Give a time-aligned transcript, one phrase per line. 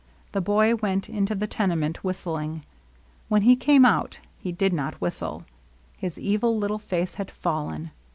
[0.31, 2.63] The boy went into the tenement, whistling.
[3.29, 5.45] When he came out he did not whistle.
[5.95, 7.91] His evil little face had fallen.